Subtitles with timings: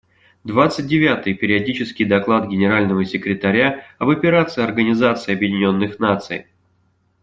[0.43, 6.47] Двадцать девятый периодический доклад Генерального секретаря об Операции Организации Объединенных Наций.